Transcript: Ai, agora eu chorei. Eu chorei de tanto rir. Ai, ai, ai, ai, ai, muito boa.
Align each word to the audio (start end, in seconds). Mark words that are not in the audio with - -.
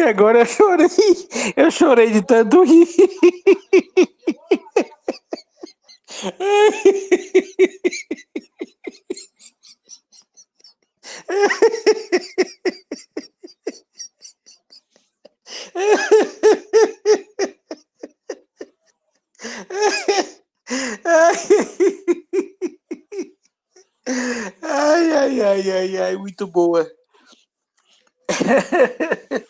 Ai, 0.00 0.08
agora 0.08 0.40
eu 0.40 0.46
chorei. 0.46 0.88
Eu 1.56 1.70
chorei 1.70 2.10
de 2.10 2.22
tanto 2.22 2.62
rir. 2.62 2.86
Ai, 24.62 25.12
ai, 25.20 25.40
ai, 25.42 25.70
ai, 25.70 25.96
ai, 25.98 26.16
muito 26.16 26.46
boa. 26.46 26.86